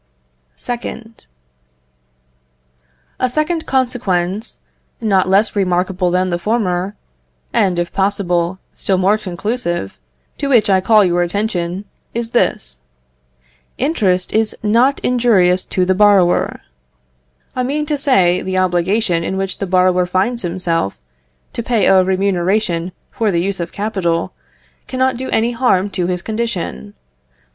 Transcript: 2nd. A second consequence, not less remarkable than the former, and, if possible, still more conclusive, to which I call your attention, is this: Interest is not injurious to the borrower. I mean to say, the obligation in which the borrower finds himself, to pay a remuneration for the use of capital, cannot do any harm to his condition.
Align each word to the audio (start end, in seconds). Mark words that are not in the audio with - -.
2nd. 0.57 1.27
A 3.19 3.29
second 3.29 3.67
consequence, 3.67 4.59
not 4.99 5.29
less 5.29 5.55
remarkable 5.55 6.09
than 6.09 6.31
the 6.31 6.39
former, 6.39 6.95
and, 7.53 7.77
if 7.77 7.93
possible, 7.93 8.57
still 8.73 8.97
more 8.97 9.19
conclusive, 9.19 9.99
to 10.39 10.47
which 10.49 10.71
I 10.71 10.81
call 10.81 11.05
your 11.05 11.21
attention, 11.21 11.85
is 12.15 12.31
this: 12.31 12.79
Interest 13.77 14.33
is 14.33 14.57
not 14.63 14.99
injurious 15.01 15.65
to 15.65 15.85
the 15.85 15.93
borrower. 15.93 16.61
I 17.55 17.61
mean 17.61 17.85
to 17.85 17.95
say, 17.95 18.41
the 18.41 18.57
obligation 18.57 19.23
in 19.23 19.37
which 19.37 19.59
the 19.59 19.67
borrower 19.67 20.07
finds 20.07 20.41
himself, 20.41 20.97
to 21.53 21.61
pay 21.61 21.85
a 21.85 22.03
remuneration 22.03 22.91
for 23.11 23.29
the 23.29 23.37
use 23.39 23.59
of 23.59 23.71
capital, 23.71 24.33
cannot 24.87 25.15
do 25.15 25.29
any 25.29 25.51
harm 25.51 25.91
to 25.91 26.07
his 26.07 26.23
condition. 26.23 26.95